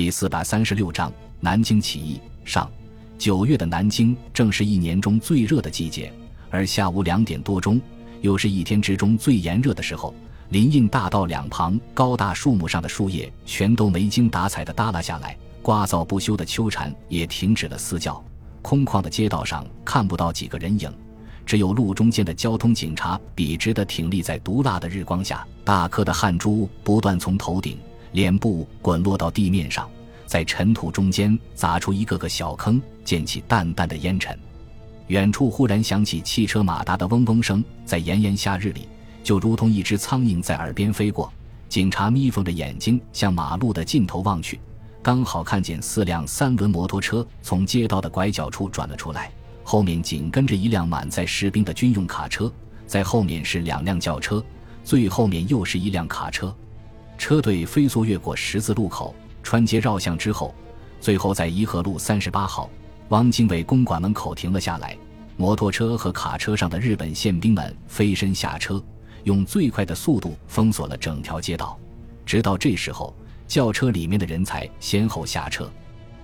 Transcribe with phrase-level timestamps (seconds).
[0.00, 2.66] 第四百三十六章南京起义上。
[3.18, 6.10] 九月的南京正是一年中最热的季节，
[6.48, 7.78] 而下午两点多钟，
[8.22, 10.14] 又是一天之中最炎热的时候。
[10.48, 18.24] 林荫大道两旁高大树木上的树叶全都没精打采地耷拉下来，刮噪不休的秋蝉也停止了嘶叫。
[18.62, 20.90] 空旷的街道上看不到几个人影，
[21.44, 27.76] 只有路中间的交通警察笔直地挺立在毒辣的日光下，大颗的汗珠不断从头顶、
[28.12, 29.88] 脸部滚落到地面上，
[30.26, 34.38] 在尘土中间砸出一个个小坑，溅起淡淡的烟尘。
[35.08, 38.88] 远处忽然响起汽车马达的嗡嗡声，在炎炎夏日里。
[39.22, 41.30] 就如同一只苍蝇在耳边飞过，
[41.68, 44.58] 警察眯缝着眼睛向马路的尽头望去，
[45.02, 49.30] 刚好看见四辆三轮摩托车从街道的拐角处转了出来，
[49.62, 52.50] 后面紧跟着一辆满载士兵的军用卡车，
[52.86, 54.42] 在后面是两辆轿车，
[54.84, 56.54] 最后面又是一辆卡车。
[57.20, 60.54] 车队飞速越过十字路口，穿街绕巷之后，
[61.02, 62.68] 最后在颐和路三十八号
[63.10, 64.96] 汪精卫公馆门口停了下来。
[65.36, 68.82] 摩托车和卡车上的日本宪兵们飞身下车。
[69.24, 71.78] 用最快的速度封锁了整条街道，
[72.24, 73.14] 直到这时候，
[73.46, 75.70] 轿车里面的人才先后下车。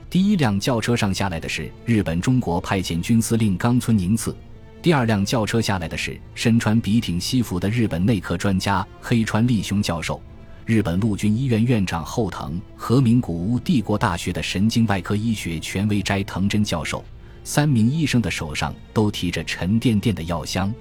[0.08, 4.34] 第一辆轿车上下来的是日本中国派遣军司令冈村宁次，
[4.80, 10.18] 第二辆轿车下来的是身穿笔挺西服的日本内科专家黑川利雄教授，
[10.66, 17.04] 日本陆军医院院长后藤和名古屋帝国大学的神经外科医学权威斋藤真教授，
[17.44, 20.74] 三名医生的手上都提着沉甸甸的药箱。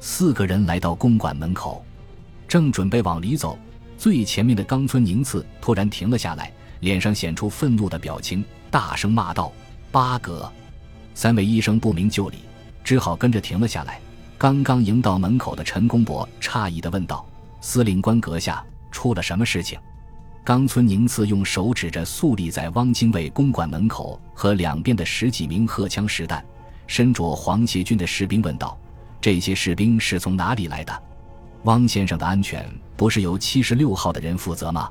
[0.00, 1.82] 四个人来到公馆门口，
[2.46, 3.58] 正准备往里走，
[3.96, 9.50] 最前面的冈村宁次突然停了下来，脸上显出愤怒的表情，大声骂道
[9.90, 10.52] ：“八格！”
[11.16, 12.36] 三位医生不明就里，
[12.84, 13.98] 只好跟着停了下来。
[14.36, 17.26] 刚刚迎到门口的陈公博诧异地问道
[17.62, 18.62] ：“司令官阁下，
[19.02, 19.76] 出了什么事情？”
[20.44, 26.44] 冈村宁次用手指着肃立在汪精卫公馆门口和两边的十几名荷枪实弹、
[26.86, 28.78] 身着黄协军的士兵问道。
[29.20, 31.02] 这些士兵是从哪里来的？
[31.62, 34.88] 汪先生的安全不是由七十六号的人负责吗？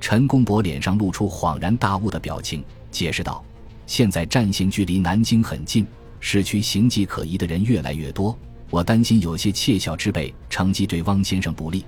[0.00, 3.44] 陈公博脸上露出恍然大悟的表情，解释道
[3.86, 5.86] ：“现在战线距离南京很近，
[6.18, 8.36] 市区形迹可疑的人越来越多，
[8.70, 11.84] 我担心有些窃笑之辈乘机对汪先生不利，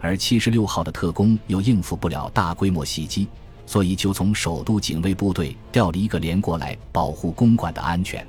[0.00, 3.28] 而七十六号的特工又应付不了大规模袭击，
[3.66, 8.26] 所以就从首都警卫部队调了一个连过来保护公馆的安全。”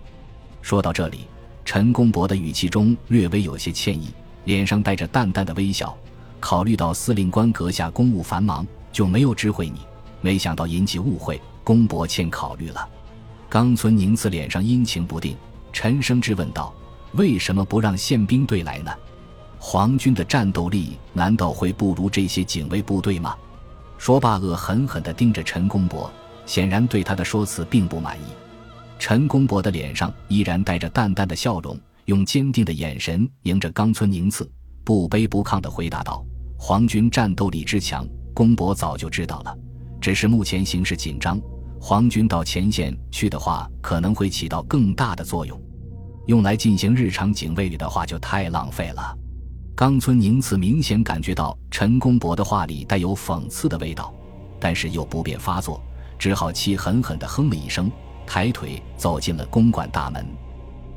[0.61, 1.27] 说到这里。
[1.69, 4.07] 陈公博的语气中略微有些歉意，
[4.45, 5.93] 脸上带着淡淡的微笑。
[6.39, 9.81] 考虑到司令官阁下公务繁忙，就没有知会你。
[10.21, 12.87] 没想到引起误会，公伯欠考虑了。
[13.49, 15.35] 冈村宁次脸上阴晴不定，
[15.73, 16.73] 沉声质问道
[17.15, 18.91] ：“为什么不让宪兵队来呢？
[19.59, 23.35] 皇军的战斗力难道会不如这些警卫部队吗？”
[23.97, 26.11] 说罢，恶狠狠地盯着陈公博，
[26.45, 28.25] 显然对他的说辞并不满意。
[28.99, 34.49] 陈公博的脸上依然带着淡淡的笑容，用坚定的眼神迎着冈村宁次，
[34.83, 36.23] 不卑不亢地回答道
[36.57, 39.57] ：“皇军战斗力之强，公博早就知道了。
[39.99, 41.41] 只是目前形势紧张，
[41.79, 45.59] 皇军到前线去的话，可能会起到更大的作用。
[46.27, 49.17] 用来进行日常警卫的话，就太浪费了。”
[49.77, 54.11] 冈村宁次明显感觉到陈公博的话里带有讽刺的味道，
[54.59, 55.79] 但是又不便发作，
[56.17, 57.91] 只好气狠狠地哼了一声。
[58.25, 60.25] 抬腿走进了公馆大门，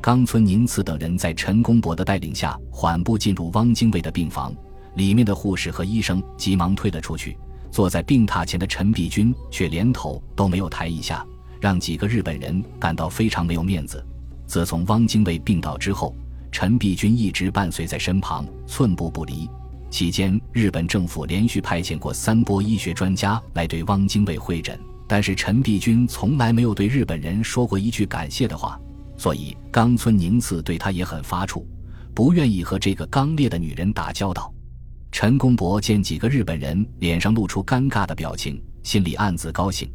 [0.01, 4.51] 冈村宁次等人在陈公博的带领下缓步进入汪精卫的病房。
[4.95, 7.37] 里面的护士和医生急忙退了出去，
[7.71, 11.23] 坐在病榻前的陈璧君却连头都没有抬一下，
[11.61, 14.03] 让几个日本人感到非常没有面子。
[14.47, 16.17] 自从汪精卫病倒之后，
[16.53, 19.49] 陈璧君一直伴随在身旁，寸步不离。
[19.91, 24.79] 期间，日本政府连续派遣过三波医学专家来对汪精卫会诊。
[25.09, 28.81] 但是陈璧君从来没有对日本人说过一句感谢的话，
[29.17, 31.65] 所以冈村宁次对他也很发怵，
[32.15, 34.55] 不愿意和这个刚烈的女人打交道。
[35.11, 39.91] 陈公博见几个日本人脸上露出尴尬的表情，心里暗自高兴，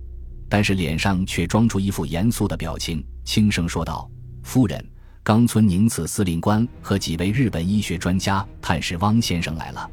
[0.49, 4.11] 但是脸上却装出一副严肃的表情，轻声说道
[4.43, 4.85] ：“夫人，
[5.25, 9.89] 冈村宁次司令官和几位日本医学专家探视汪先生来了。”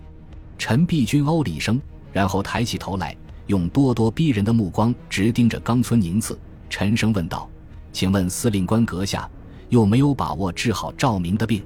[0.58, 1.80] 陈璧君哦了一声，
[2.12, 3.16] 然后抬起头来。
[3.46, 6.38] 用咄咄逼人的目光直盯着冈村宁次，
[6.68, 7.48] 沉声问道
[7.92, 9.28] ：“请问司令官阁下，
[9.70, 11.64] 有没有把握治好赵明的病？”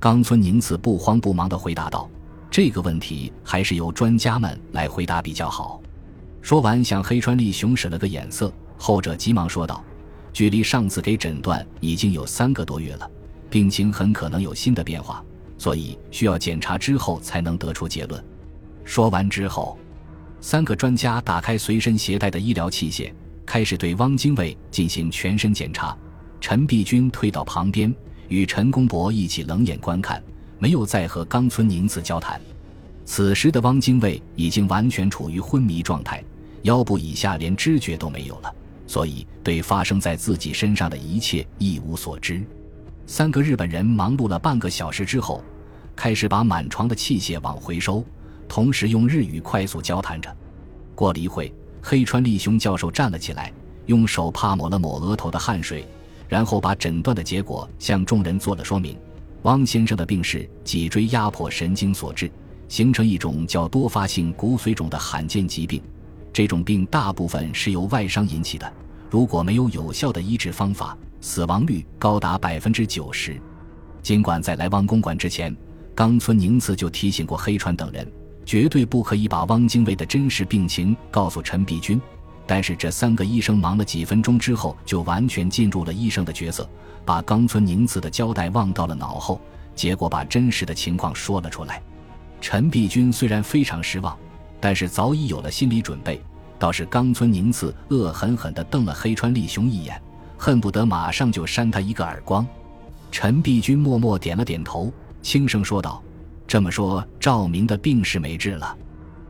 [0.00, 2.10] 冈村宁次不慌不忙地回答道
[2.50, 5.80] ：“这个问题还是由专家们来回答比较好。”
[6.42, 9.82] 说完，向黑川利雄使了个眼色，后者急忙说道
[10.36, 13.10] ：“距离上次给诊断已经有三个多月了，
[13.48, 15.24] 病情很可能有新的变化，
[15.56, 18.22] 所以需要检查之后才能得出结论。”
[18.84, 19.78] 说完之后。
[20.38, 23.10] 三个专家打开随身携带的医疗器械，
[23.46, 25.96] 开始对汪精卫进行全身检查。
[26.38, 27.92] 陈璧君退到旁边，
[28.28, 30.22] 与陈公博一起冷眼观看，
[30.58, 32.38] 没有再和冈村宁次交谈。
[33.06, 36.22] 此时的汪精卫已经完全处于昏迷状态，
[36.64, 38.54] 腰部以下连知觉都没有了，
[38.86, 42.42] 所以对发生在自己身上的一切一无所知。
[43.06, 45.42] 三个日本人忙碌了半个小时之后，
[45.94, 48.04] 开始把满床的器械往回收，
[48.48, 50.34] 同时用日语快速交谈着。
[50.94, 51.52] 过了一会，
[51.82, 53.52] 黑川利雄教授站了起来，
[53.86, 55.86] 用手帕抹了抹额头的汗水，
[56.28, 58.96] 然后把诊断的结果向众人做了说明。
[59.42, 62.30] 汪先生的病是脊椎压迫神经所致。
[62.68, 65.80] 形成一种叫多发性骨髓肿的罕见疾病，
[66.36, 68.70] 这种病大部分是由外伤引起的。
[69.08, 73.40] 如果没有有效的医治方法，死亡率高达百分之九十。
[74.02, 75.56] 尽管在来汪公馆之前，
[75.94, 78.06] 冈村宁次就提醒过黑川等人，
[78.44, 81.98] 绝对不可以把汪精卫的真实病情告诉陈璧君，
[82.46, 86.68] 但是这三个医生忙了几分钟之后，就完全进入了医生的角色，
[87.06, 89.40] 把冈村宁次的交代忘到了脑后，
[89.74, 91.82] 结果把真实的情况说了出来。
[92.42, 94.14] 陈璧君虽然非常失望，
[94.66, 96.20] 但是早已有了心理准备。
[96.58, 100.02] 倒是冈村宁次恶狠狠地瞪了黑川利雄一眼，
[100.36, 102.44] 恨不得马上就扇他一个耳光。
[103.12, 104.92] 陈璧君默默点了点头，
[105.22, 106.02] 轻声说道
[106.48, 108.76] ：“这么说，赵明的病是没治了。”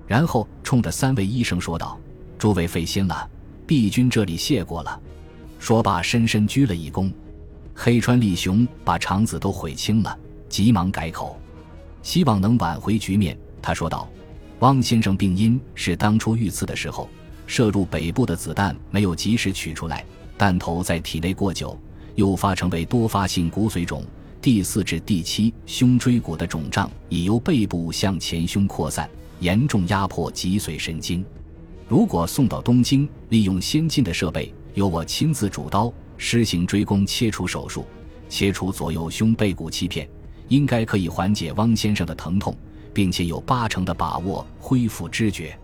[0.09, 2.01] 然后冲着三位医生说道
[2.39, 3.29] ：“诸位费心了，
[3.67, 4.99] 璧君这里谢过了。”
[5.61, 7.13] 说罢，深深鞠了一躬。
[7.75, 10.19] 黑川利雄把肠子都悔青了，
[10.49, 11.39] 急忙改口。
[12.03, 14.09] 希望能挽回局面，他说道
[14.61, 17.09] ：“汪先生病因是当初遇刺的时候
[17.47, 20.05] 射入北部的子弹没有及时取出来，
[20.39, 21.79] 弹头在体内过久，
[22.15, 24.03] 诱发成为多发性骨髓肿。
[24.41, 29.09] 第四至第七胸椎骨的肿胀已由背部向前胸扩散，
[29.41, 31.25] 严重压迫脊髓神经。
[31.87, 37.85] 如果送到东京，利用先进的设备，由我亲自主刀施行椎弓切除手术，
[38.29, 40.09] 切除左右胸背骨切片。”
[40.49, 42.57] 应该可以缓解汪先生的疼痛，
[42.97, 45.55] 并且有八成的把握恢复知觉。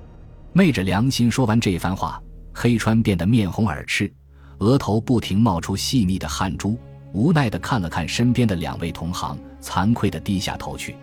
[0.53, 4.13] 昧着良心说完这番话，黑川变得面红耳赤，
[4.59, 6.79] 额头不停冒出细密的汗珠，
[7.15, 10.95] 无奈地看了看身边的两位同行，惭愧地低下头去。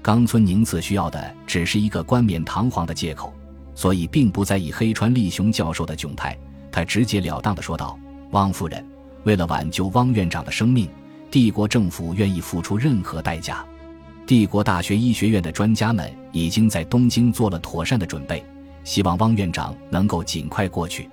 [0.00, 3.30] 冈村宁次需要的只是一个冠冕堂皇的借口，
[3.74, 6.34] 所以并不在意黑川利雄教授的窘态。
[6.72, 7.98] 他直截了当地说道
[8.32, 8.82] ：“汪夫人，
[9.24, 10.88] 为了挽救汪院长的生命。”
[11.30, 13.62] 帝国政府愿意付出任何代价。
[14.26, 18.44] 帝国大学医学院的专家们已经在东京做了妥善的准备，
[18.82, 21.08] 希望汪院长能够尽快过去。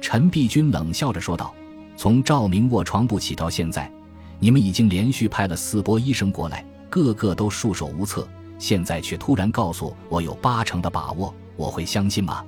[0.00, 1.54] 陈璧君冷笑着说道
[1.98, 3.90] ：“从赵明卧床不起到现在，
[4.38, 8.26] 你们已经连续派了四波医生过来，个个都束手无策。
[8.58, 12.42] 现在却突然告诉我有八成的把握，我会相信吗？”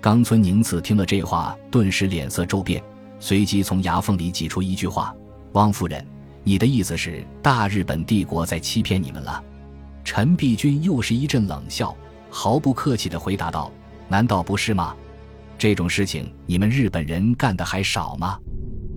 [0.00, 2.82] 冈村宁次听了这话，顿时脸色骤变，
[3.20, 5.14] 随即从牙缝里挤出一句话
[5.52, 6.02] ：“汪夫人。”
[6.44, 9.42] 你的意思是大日本帝国在欺骗你们了？
[10.04, 11.96] 陈璧君又是一阵冷笑，
[12.28, 13.70] 毫不客气地回答道
[14.08, 14.94] ：“难道不是吗？
[15.56, 18.36] 这种事情你们日本人干的还少吗？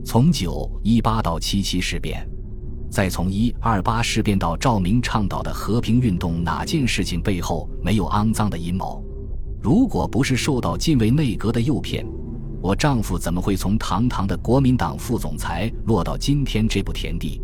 [0.04, 2.28] 从九一八到七七事变，
[2.90, 9.04] 再从一二八事变到赵明倡导的和平运动，哪件事情背后没有肮脏的阴谋？
[9.62, 12.04] 如果不是受到近卫内阁的诱骗。”
[12.66, 17.40] 我丈夫怎么会从堂堂的国民党副总裁落到今天这步田地？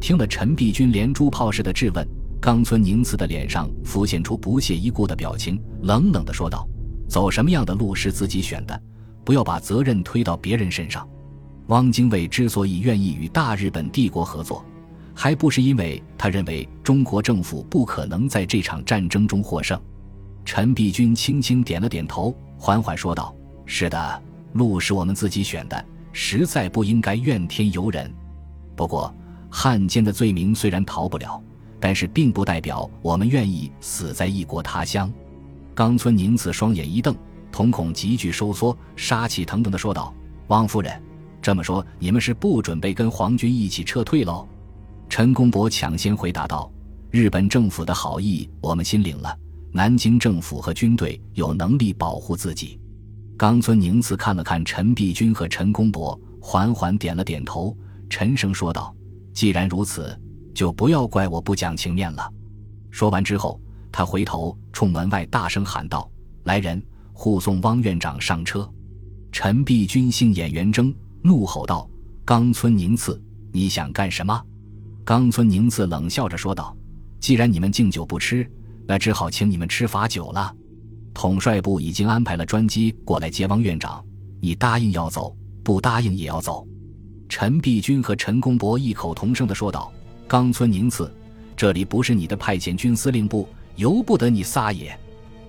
[0.00, 2.04] 听了陈璧君连珠炮似的质问，
[2.40, 6.68] 冈村宁次的脸上浮现出不屑一顾的表情，冷冷地说道
[7.08, 8.82] ：“走什么样的路是自己选的，
[9.24, 11.08] 不要把责任推到别人身上。
[11.68, 14.64] 汪精卫之所以愿意与大日本帝国合作，
[15.14, 19.80] 还不是因为他认为中国政府不可能在这场战争中获胜？”
[20.44, 23.32] 陈璧君轻轻点了点头，缓缓说道
[23.64, 24.22] ：“是的。”
[24.56, 28.12] 路是我们自己选的，实在不应该怨天尤人。
[28.74, 29.14] 不过，
[29.50, 31.42] 汉奸的罪名虽然逃不了，
[31.78, 35.12] 但是并不代表我们愿意死在异国他乡。
[35.74, 37.14] 冈村宁次双眼一瞪，
[37.52, 40.14] 瞳孔急剧收缩，杀气腾腾地说道
[40.48, 41.02] ：“汪夫人，
[41.42, 44.46] 这么说，你们是不准备跟皇军一起撤退喽？”
[45.08, 46.70] 陈公博抢先回答道
[47.10, 49.36] ：“日本政府的好意我们心领了，
[49.70, 52.80] 南京政府和军队有能力保护自己。”
[53.36, 57.76] 冈村宁次看了看陈璧君和陈公博，缓缓点了点头，
[58.08, 58.94] 沉声说道
[59.34, 60.18] ：“既然如此，
[60.54, 62.32] 就不要怪我不讲情面了。”
[62.90, 63.60] 说完之后，
[63.92, 66.10] 他回头冲门外大声喊道
[66.44, 68.66] ：“来人，护送汪院长上车！”
[69.30, 71.86] 陈璧君杏眼圆睁，怒吼道
[72.24, 74.42] ：“冈村宁次，你想干什么？”
[75.04, 76.74] 冈村宁次冷笑着说道
[77.20, 78.50] ：“既然你们敬酒不吃，
[78.86, 80.56] 那只好请你们吃罚酒了。”
[81.16, 84.04] 统帅部已经安排了专机过来接汪院长，
[84.38, 86.68] 你答应要走，不答应也要走。”
[87.26, 89.90] 陈璧君和陈公博异口同声地说道
[90.28, 91.10] ：“冈村宁次，
[91.56, 94.94] 这里不是你的派遣军司令部，由不得你撒野。”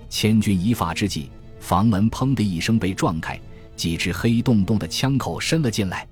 [0.07, 3.37] 千钧一发之际，房门砰的一声被撞开，
[3.75, 6.07] 几支黑洞洞的枪口伸了进来。